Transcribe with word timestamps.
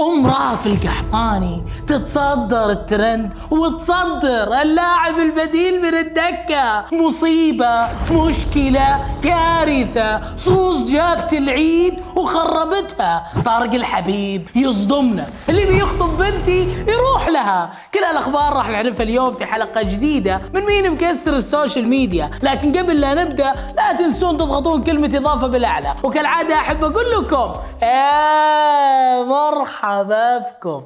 ام 0.00 0.26
رهف 0.26 0.66
القحطاني 0.66 1.64
تتصدر 1.86 2.70
الترند 2.70 3.32
وتصدر 3.50 4.62
اللاعب 4.62 5.18
البديل 5.18 5.82
من 5.82 5.94
الدكة. 5.94 6.84
مصيبة 6.92 7.88
مشكلة 8.10 9.00
كارثة. 9.22 10.36
صوص 10.36 10.90
جابت 10.90 11.32
العيد 11.32 11.94
وخربتها. 12.16 13.26
طارق 13.44 13.74
الحبيب 13.74 14.48
يصدمنا. 14.56 15.26
اللي 15.48 15.64
بيخطب 15.66 16.16
بنتي 16.16 16.84
يروح 16.88 17.28
لها. 17.28 17.72
كل 17.94 18.04
هالأخبار 18.04 18.52
راح 18.52 18.68
نعرفها 18.68 19.02
اليوم 19.02 19.32
في 19.32 19.46
حلقة 19.46 19.82
جديدة 19.82 20.40
من 20.54 20.64
مين 20.64 20.90
مكسر 20.90 21.36
ال 21.36 21.43
social 21.43 21.88
media. 21.88 22.30
لكن 22.42 22.72
قبل 22.72 23.00
لا 23.00 23.14
نبدأ 23.14 23.54
لا 23.76 23.92
تنسون 23.92 24.36
تضغطون 24.36 24.82
كلمة 24.82 25.10
إضافة 25.14 25.46
بالأعلى. 25.46 25.94
وكالعادة 26.02 26.54
أحب 26.54 26.84
أقول 26.84 27.04
لكم 27.10 27.54
يا 27.82 29.22
مرحبا. 29.22 29.87
بكم 29.88 30.82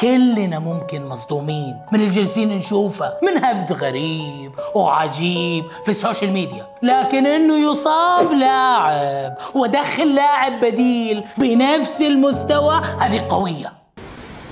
كلنا 0.00 0.58
ممكن 0.58 1.06
مصدومين 1.06 1.76
من 1.92 2.00
الجالسين 2.00 2.58
نشوفه 2.58 3.12
من 3.22 3.44
هبد 3.44 3.72
غريب 3.72 4.52
وعجيب 4.74 5.64
في 5.84 5.88
ال 5.88 5.94
social 5.94 6.32
media. 6.32 6.66
لكن 6.82 7.26
إنه 7.26 7.70
يصاب 7.70 8.32
لاعب 8.32 9.34
ودخل 9.54 10.14
لاعب 10.14 10.60
بديل 10.60 11.24
بنفس 11.38 12.02
المستوى 12.02 12.82
هذه 13.00 13.26
قوية. 13.28 13.72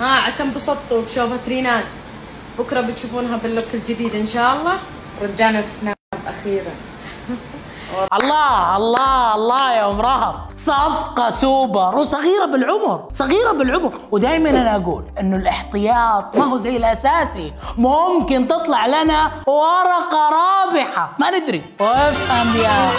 ها 0.01 0.07
عشان 0.07 0.47
انبسطتوا 0.47 1.03
في 1.03 1.15
شو 1.15 1.29
فاترينات 1.29 1.85
بكرة 2.59 2.81
بتشوفونها 2.81 3.37
باللوك 3.37 3.75
الجديد 3.75 4.15
إن 4.15 4.27
شاء 4.27 4.57
الله. 4.57 4.79
رجعنا 5.23 5.59
السناب 5.59 5.97
أخيرا. 6.27 6.73
الله 8.23 8.77
الله 8.77 9.35
الله 9.35 9.73
يا 9.73 9.91
أم 9.91 10.01
رهف. 10.01 10.35
صفقة 10.57 11.31
سوبر 11.31 11.95
وصغيرة 11.95 12.45
بالعمر 12.45 13.09
صغيرة 13.13 13.53
بالعمر. 13.53 13.93
ودائما 14.11 14.51
أنا 14.51 14.77
أقول 14.77 15.05
إنه 15.21 15.37
الاحتياط 15.37 16.37
ما 16.37 16.45
هو 16.45 16.57
زي 16.57 16.77
الأساسي. 16.77 17.53
ممكن 17.79 18.47
تطلع 18.47 18.87
لنا 18.87 19.31
ورقة 19.47 20.23
رابحة. 20.33 21.17
ما 21.21 21.31
ندري. 21.39 21.63
وافهم 21.81 22.57
يا. 22.57 22.91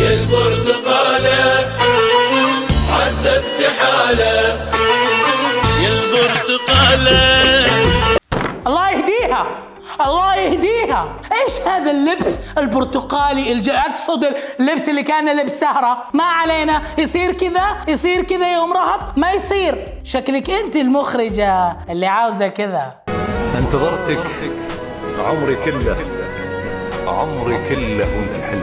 يا 0.00 0.10
البرتقالة 0.12 1.85
إيش 11.32 11.60
هذا 11.60 11.90
اللبس 11.90 12.38
البرتقالي 12.58 13.52
الج... 13.52 13.70
أقصد 13.70 14.24
اللبس 14.60 14.88
اللي 14.88 15.02
كان 15.02 15.40
لبس 15.40 15.60
سهرة. 15.60 15.98
ما 16.14 16.24
علينا. 16.24 16.82
يصير 16.98 17.32
كذا؟ 17.32 17.76
يصير 17.88 18.22
كذا 18.22 18.52
يا 18.52 18.64
ام 18.64 18.72
رهف؟ 18.72 19.00
ما 19.16 19.32
يصير. 19.32 20.00
شكلك 20.04 20.50
أنت 20.50 20.76
المخرجة 20.76 21.76
اللي 21.90 22.06
عاوزة 22.06 22.48
كذا. 22.48 22.94
انتظرتك 23.58 24.24
عمري 25.18 25.56
كله. 25.64 25.96
عمري 27.06 27.68
كله 27.68 28.04
وانت 28.04 28.44
حلو 28.50 28.62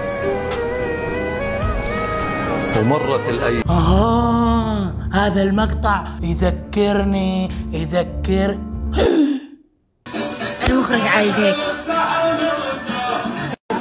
ومرت 2.79 3.29
الأيام. 3.29 3.63
آه 3.69 4.93
هذا 5.13 5.41
المقطع. 5.43 6.03
يذكرني 6.21 7.49
يذكر. 7.71 8.57
المخرج 10.69 11.07
عايز 11.07 11.39
هيك 11.39 11.55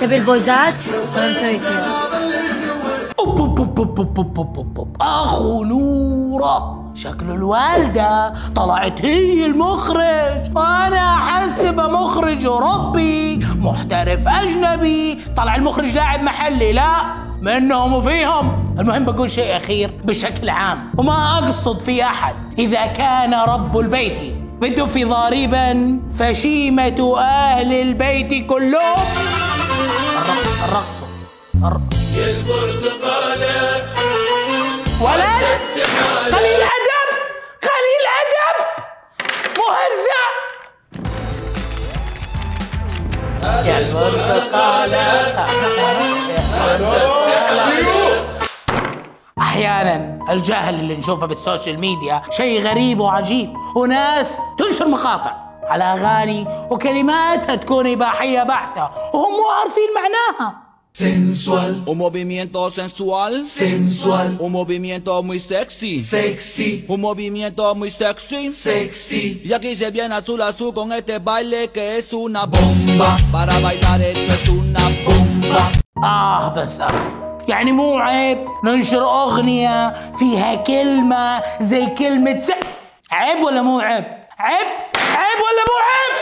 تبي 0.01 0.17
البوزات؟ 0.17 0.75
نسوي 0.75 1.59
كذا 1.59 1.93
أخو 5.01 5.65
نورة. 5.65 6.93
شكل 6.95 7.31
الوالدة 7.31 8.33
طلعت 8.55 9.05
هي 9.05 9.47
المخرج. 9.47 10.57
أنا 10.57 11.15
أحس 11.15 11.65
مخرج 11.65 12.47
أوروبي 12.47 13.47
محترف 13.59 14.29
أجنبي. 14.29 15.19
طلع 15.37 15.57
المخرج 15.57 15.95
لاعب 15.95 16.23
محلي. 16.23 16.73
لا 16.73 16.93
منهم 17.41 17.93
وفيهم. 17.93 18.77
المهم 18.79 19.05
بقول 19.05 19.31
شيء 19.31 19.57
أخير 19.57 20.01
بشكل 20.05 20.49
عام 20.49 20.91
وما 20.99 21.39
أقصد 21.39 21.83
في 21.83 22.05
أحد. 22.05 22.35
إذا 22.59 22.87
كان 22.87 23.35
رب 23.35 23.79
البيت 23.79 24.42
بده 24.63 24.87
في 24.87 25.05
ضاربا 25.05 26.01
فشيمة 26.19 27.17
أهل 27.19 27.73
البيت 27.73 28.47
كلهم. 28.47 29.07
الرقص 30.65 30.99
الرقص. 31.65 31.99
البرتقالة 32.17 33.57
ولد 35.01 35.43
قليل 36.35 36.63
أدب 36.77 37.09
قليل 37.69 38.05
أدب 38.23 38.57
مهزأ. 39.59 40.25
يا 43.69 43.79
البرتقالة 43.79 45.13
أحيانا 49.53 50.19
الجهل 50.31 50.75
اللي 50.75 50.97
نشوفه 50.97 51.27
بالسوشيال 51.27 51.81
ميديا 51.81 52.23
شيء 52.31 52.61
غريب 52.61 53.01
وعجيب 53.01 53.53
وناس 53.77 54.39
تنشر 54.59 54.89
مقاطع 54.89 55.35
على 55.63 55.85
اغاني 55.85 56.47
وكلماتها 56.71 57.55
تكون 57.55 57.87
اباحيه 57.87 58.43
بحته 58.43 58.83
وهم 59.15 59.33
مو 59.33 59.45
عارفين 59.61 59.89
معناها 59.95 60.63
sensual 60.99 61.73
Un 61.93 61.99
movimiento 62.05 62.61
sensual, 62.81 63.33
sensual 63.47 64.29
un 64.47 64.53
movimiento 64.61 65.23
muy 65.23 65.41
sexy, 65.41 65.95
sexy 66.01 66.71
un 66.95 67.01
movimiento 67.09 67.75
muy 67.75 67.91
sexy. 67.91 68.43
sexy 68.53 69.25
Y 69.49 69.53
aquí 69.59 69.75
se 69.75 69.91
viene 69.91 70.15
azul 70.15 70.41
azul 70.43 70.73
con 70.79 70.93
este 70.93 71.19
baile 71.19 71.61
que 71.75 71.85
es 71.99 72.13
una 72.13 72.45
bomba. 72.55 73.11
Para 73.37 73.55
bailar 73.67 74.01
esto 74.13 74.33
es 74.39 74.49
una 74.49 74.85
bomba. 75.07 75.63
آه 76.05 76.49
بس 76.49 76.81
آه 76.81 77.22
يعني 77.49 77.73
مو 77.73 77.99
عيب. 77.99 78.49
ننشر 78.65 79.05
أغنية 79.05 79.95
فيها 80.19 80.55
كلمة 80.55 81.43
زي 81.61 81.87
كلمة 81.87 82.41
س... 82.41 82.53
عيب 83.13 83.45
ولا 83.45 83.63
مو 83.63 83.81
عيب؟ 83.81 84.05
عيب؟ 84.39 84.67
عيب 84.97 85.39
ولا 85.45 85.63
مو 85.69 85.77
عيب؟ 85.89 86.13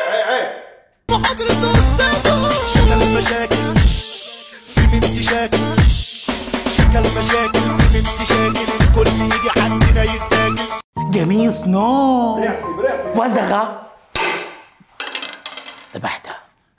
شكل 2.75 3.03
المشاكل. 3.03 3.77
في 4.65 4.87
بنتي 4.93 5.23
شاكل 5.23 5.59
شكل 6.77 6.97
المشاكل. 6.97 7.61
في 7.61 7.99
بنتي 7.99 8.25
شاكل 8.25 8.73
الكل 8.81 9.11
يجي 9.11 9.51
عندنا 9.57 10.03
يتاكل. 10.03 10.81
قميص 11.15 11.67
نوم 11.67 12.55
وزغة. 13.17 13.83
ذبحتها. 15.95 16.30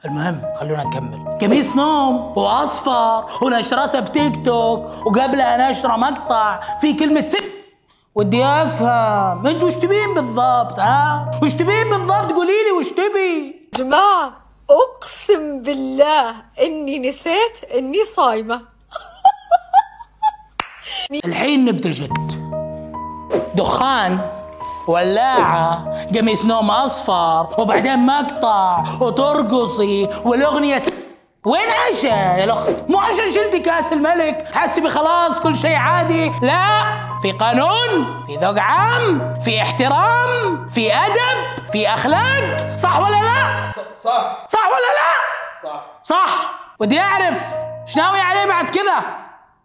المهم 0.05 0.41
خلونا 0.59 0.83
نكمل. 0.83 1.37
قميص 1.41 1.75
نوم 1.75 2.37
وأصفر 2.37 3.25
ونشرتها 3.41 3.99
بتيك 3.99 4.45
توك 4.45 5.05
وقبلها 5.05 5.69
نشره 5.69 5.97
مقطع 5.97 6.59
في 6.81 6.93
كلمة 6.93 7.25
ست. 7.25 7.51
ودي 8.15 8.45
أفهم. 8.45 9.47
أنتوا 9.47 9.67
وش 9.67 9.73
تبين 9.73 10.13
بالضبط 10.13 10.79
ها؟ 10.79 11.31
وش 11.43 11.53
تبين 11.53 11.89
بالضبط؟ 11.89 12.31
قولي 12.33 12.51
لي 12.51 12.71
وش 12.79 12.89
تبي؟ 12.89 13.69
جماعة 13.75 14.33
أقسم 14.69 15.61
بالله 15.61 16.35
إني 16.61 16.99
نسيت 17.09 17.63
إني 17.77 17.97
صايمة. 18.15 18.61
الحين 21.25 21.65
نبدا 21.65 21.91
جد. 21.91 22.31
دخان 23.55 24.19
ولاعة 24.87 25.91
قميص 26.15 26.45
نوم 26.45 26.71
أصفر 26.71 27.47
وبعدين 27.57 28.05
مقطع 28.05 28.83
وترقصي 28.99 30.09
والأغنية 30.25 30.77
س... 30.77 30.89
وين 31.45 31.69
عشاء 31.89 32.39
يا 32.39 32.43
الأخت؟ 32.43 32.69
مو 32.89 32.99
عشان 32.99 33.31
شلتي 33.31 33.59
كأس 33.59 33.93
الملك 33.93 34.47
تحسبي 34.53 34.89
خلاص 34.89 35.39
كل 35.39 35.55
شيء 35.55 35.75
عادي 35.75 36.31
لا 36.41 36.83
في 37.21 37.31
قانون 37.31 38.23
في 38.27 38.35
ذوق 38.35 38.59
عام 38.59 39.33
في 39.39 39.61
احترام 39.61 40.67
في 40.67 40.93
أدب 40.95 41.69
في 41.71 41.87
أخلاق 41.93 42.75
صح 42.75 42.99
ولا 42.99 43.15
لا؟ 43.23 43.71
صح 44.03 44.45
صح 44.47 44.65
ولا 44.67 44.91
لا؟ 44.97 45.11
صح 45.63 45.83
صح 46.03 46.51
ودي 46.79 46.99
أعرف 46.99 47.41
إيش 47.87 47.97
ناوي 47.97 48.19
عليه 48.19 48.45
بعد 48.45 48.69
كذا؟ 48.69 49.01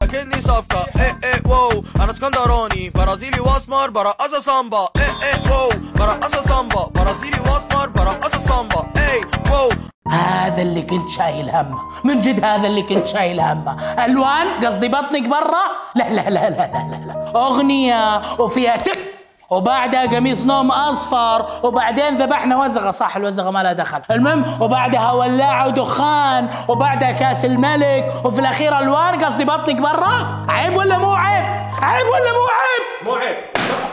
كني 0.07 0.41
صفقة. 0.41 0.87
إيه 1.03 1.19
إيه 1.25 1.43
واو. 1.47 1.85
أنا 1.97 2.11
اسكندراني. 2.11 2.91
برازيلي 2.91 3.41
وأسمر 3.41 3.91
برقصة 3.91 4.41
سامبا. 4.41 4.89
إيه 4.97 5.29
إيه 5.29 5.51
واو. 5.53 5.71
برقصة 5.99 6.43
سامبا. 6.43 6.91
برازيلي 6.95 7.41
وأسمر 7.41 7.89
برقصة 7.89 8.39
سامبا. 8.39 8.87
إيه 8.97 9.21
واو. 9.53 9.69
هذا 10.11 10.63
اللي 10.63 10.83
كنت 10.83 11.09
شايل 11.09 11.51
همه. 11.51 11.79
من 12.05 12.21
جد 12.21 12.45
هذا 12.45 12.67
اللي 12.67 12.83
كنت 12.83 13.09
شايل 13.09 13.41
همه. 13.41 13.77
ألوان 14.05 14.47
قصدي 14.67 14.89
بطنك 14.89 15.29
برا. 15.29 15.67
لا 15.95 16.11
لا 16.11 16.31
لا 16.31 16.51
لا 16.51 16.51
لا 16.51 16.89
لا, 16.91 17.07
لا. 17.07 17.33
أغنية 17.37 18.23
وفيها 18.39 18.77
سب 18.77 19.06
وبعدها 19.51 20.07
قميص 20.07 20.45
نوم 20.45 20.71
أصفر 20.71 21.47
وبعدين 21.63 22.17
ذبحنا 22.17 22.57
وزغة. 22.57 22.91
صح 22.91 23.17
الوزغة 23.17 23.51
ما 23.51 23.63
لها 23.63 23.73
دخل. 23.73 24.01
المهم 24.11 24.63
وبعدها 24.63 25.13
ولاعه 25.13 25.67
ودخان 25.67 26.49
وبعدها 26.69 27.13
كأس 27.13 27.45
الملك 27.45 28.13
وفي 28.25 28.41
الأخير 28.41 28.79
ألوان. 28.79 29.25
قصدي 29.25 29.45
بطنك 29.45 29.81
برا؟ 29.81 30.47
عيب 30.49 30.77
ولا 30.77 30.99
مو 30.99 31.13
عيب؟ 31.13 31.45
عيب 31.83 32.07
ولا 32.07 32.33
مو 32.33 32.47
عيب؟ 32.59 33.07
مو 33.07 33.15
عيب. 33.15 33.37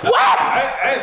وات 0.03 0.39
عيب. 0.81 1.01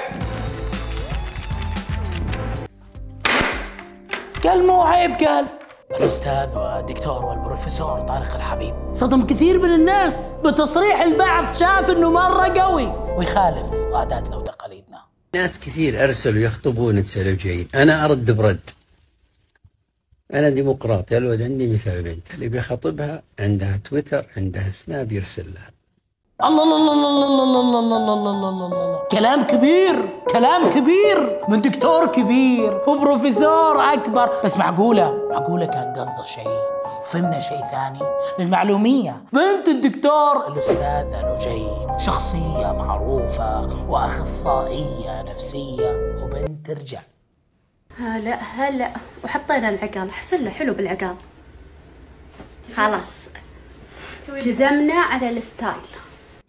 قال 4.44 4.66
مو 4.66 4.82
عيب 4.82 5.14
قال. 5.14 5.59
الأستاذ 5.96 6.56
والدكتور 6.56 7.24
والبروفيسور 7.24 8.00
طارق 8.00 8.34
الحبيب. 8.34 8.74
صدم 8.92 9.26
كثير 9.26 9.58
من 9.58 9.74
الناس 9.74 10.34
بتصريح 10.44 11.00
البعث 11.00 11.58
شاف 11.58 11.90
إنه 11.90 12.10
مرة 12.10 12.60
قوي. 12.60 12.86
ويخالف 13.16 13.66
عاداتنا 13.94 14.36
وتقاليدنا. 14.36 14.98
ناس 15.34 15.60
كثير 15.60 16.04
أرسلوا 16.04 16.42
يخطبون 16.42 16.98
السلفيين 16.98 17.68
أنا 17.74 18.04
أرد 18.04 18.30
برد. 18.30 18.70
أنا 20.34 20.48
ديمقراطي 20.48 21.16
الولد 21.16 21.42
عندي 21.42 21.72
مثل 21.72 22.02
بنت. 22.02 22.34
اللي 22.34 22.48
بيخطبها 22.48 23.22
عندها 23.38 23.76
تويتر 23.76 24.26
عندها 24.36 24.70
سناب 24.70 25.12
يرسل 25.12 25.54
لها. 25.54 25.70
الله 26.44 26.62
الله 26.62 26.76
الله 26.76 26.92
الله 26.92 27.24
الله 27.24 27.42
الله 27.44 27.80
الله 27.80 27.96
الله 27.96 28.14
الله 28.14 28.30
الله 28.30 28.48
الله 28.48 28.66
الله 28.66 28.98
كلام 29.10 29.42
كبير 29.42 30.22
كلام 30.32 30.70
كبير 30.70 31.40
من 31.48 31.60
دكتور 31.60 32.06
كبير 32.06 32.82
وبروفيسور 32.86 33.92
اكبر 33.92 34.30
بس 34.44 34.58
معقوله 34.58 35.28
معقوله 35.30 35.66
كان 35.66 35.92
قصده 35.92 36.24
شيء 36.24 36.48
وفهمنا 37.02 37.40
شيء 37.40 37.60
ثاني 37.70 37.98
للمعلوميه 38.38 39.22
بنت 39.32 39.68
الدكتور 39.68 40.46
الاستاذه 40.48 41.34
لجين 41.34 41.98
شخصيه 41.98 42.72
معروفه 42.72 43.68
واخصائيه 43.88 45.22
نفسيه 45.22 46.16
وبنت 46.22 46.70
رجال 46.70 47.02
هلا 47.98 48.34
هلا 48.34 48.90
وحطينا 49.24 49.68
العقال 49.68 50.12
حسن 50.12 50.44
له 50.44 50.50
حلو 50.50 50.74
بالعقال 50.74 51.14
خلاص 52.76 53.28
جزمنا 54.28 54.94
على 54.94 55.30
الستايل 55.30 55.74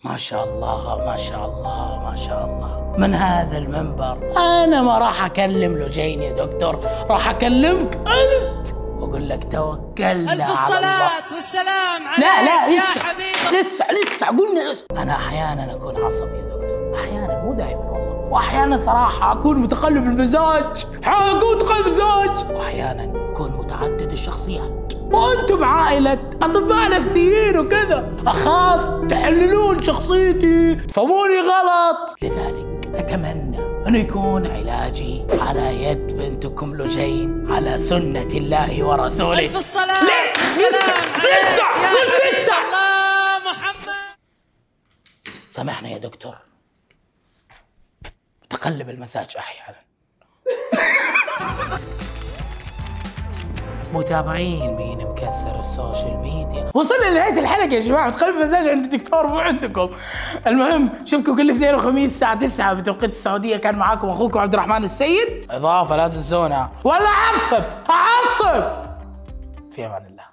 ما 0.03 0.17
شاء 0.17 0.43
الله 0.43 1.05
ما 1.05 1.17
شاء 1.17 1.45
الله 1.45 2.09
ما 2.09 2.15
شاء 2.15 2.45
الله. 2.45 2.95
من 2.97 3.15
هذا 3.15 3.57
المنبر؟ 3.57 4.17
أنا 4.37 4.81
ما 4.81 4.97
راح 4.97 5.25
أكلم 5.25 5.77
لجين 5.77 6.21
يا 6.21 6.31
دكتور 6.31 6.79
راح 7.09 7.29
أكلمك 7.29 7.95
أنت. 7.95 8.67
وأقول 8.99 9.29
لك 9.29 9.51
توكلنا 9.51 10.33
ألف 10.33 10.41
على 10.41 10.51
الصلاة 10.51 10.77
الله 10.77 11.35
والسلام 11.35 12.07
عليك 12.07 12.19
لا 12.19 12.43
لا 12.45 12.67
يا 12.67 12.79
لسه 12.79 13.01
حبيبي 13.01 13.61
لسه 13.61 13.85
لسه 13.91 14.27
قلنا 14.27 14.71
لسه. 14.71 14.83
أنا 14.97 15.11
أحيانا 15.11 15.73
أكون 15.73 16.03
عصبي 16.03 16.37
يا 16.37 16.55
دكتور. 16.55 16.95
أحيانا 16.95 17.43
مو 17.43 17.53
دائما 17.53 17.81
والله. 17.81 18.27
واحيانا 18.31 18.77
صراحة 18.77 19.31
أكون 19.31 19.57
متقلب 19.57 20.03
المزاج. 20.03 20.85
أكون 21.03 21.55
متقلب 21.55 21.85
المزاج. 21.85 22.51
واحيانا 22.55 23.31
أكون 23.31 23.51
متعدد 23.51 24.11
الشخصيات. 24.11 24.93
وأنتم 25.11 25.63
عائلة 25.63 26.19
أطباء 26.41 26.89
نفسيين 26.89 27.57
وكذا. 27.57 28.11
أخاف 28.27 28.89
تحللون. 29.09 29.70
شخصيتي. 29.83 30.75
تفهموني 30.75 31.39
غلط. 31.39 32.15
لذلك 32.21 32.81
أتمنى 32.95 33.57
انه 33.87 33.97
يكون 33.97 34.47
علاجي 34.47 35.25
على 35.39 35.83
يد 35.83 36.17
بنتكم 36.17 36.75
لجين 36.75 37.51
على 37.51 37.79
سنة 37.79 38.27
الله 38.33 38.83
ورسوله. 38.83 39.39
ألف 39.39 39.57
الصلاة 39.57 40.03
لسه- 40.03 41.17
لسه- 41.17 41.71
لسه. 42.31 42.53
الله 42.57 43.51
محمد. 43.51 44.15
سامحنا 45.47 45.89
يا 45.89 45.97
دكتور. 45.97 46.35
تقلب 48.49 48.89
المزاج 48.89 49.37
أحيانا. 49.37 49.77
متابعين 53.93 54.75
مين 54.75 55.07
مكسر 55.07 55.59
ال 55.59 55.68
social 55.68 56.17
media. 56.17 56.71
وصلنا 56.73 57.09
لنهاية 57.09 57.39
الحلقة 57.39 57.73
يا 57.73 57.79
جماعة. 57.79 58.09
تقلب 58.11 58.35
المزاج 58.35 58.67
عند 58.67 58.83
الدكتور 58.83 59.27
مو 59.27 59.39
عندكم. 59.39 59.89
المهم 60.47 60.89
شوفكم 61.05 61.35
كل 61.35 61.51
اثنين 61.51 61.75
وخميس 61.75 62.09
الساعة 62.09 62.33
9 62.33 62.73
بتوقيت 62.73 63.09
السعودية. 63.09 63.57
كان 63.57 63.75
معاكم 63.75 64.09
أخوكم 64.09 64.39
عبد 64.39 64.53
الرحمن 64.53 64.83
السيد. 64.83 65.45
إضافة 65.49 65.95
لا 65.95 66.07
تنسونا. 66.07 66.69
ولا 66.83 67.09
أعصب 67.09 67.63
أعصب. 67.89 68.63
في 69.71 69.85
أمان 69.85 70.05
الله. 70.05 70.30